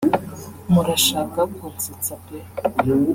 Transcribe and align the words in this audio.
murashaka 0.73 1.39
kunsetsa 1.55 2.13
pe 2.25 2.37